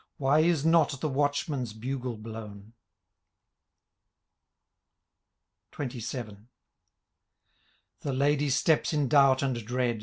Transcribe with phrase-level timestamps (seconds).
[0.17, 2.73] Why is not the watchman's bugle blown?
[5.79, 6.37] XXVII.
[8.05, 9.99] rhe ladye steps in doubt and dread.